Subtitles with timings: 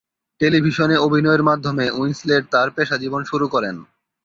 [0.41, 3.75] টেলিভিশনে অভিনয়ের মাধ্যমে উইন্সলেট তার পেশাজীবন শুরু করেন।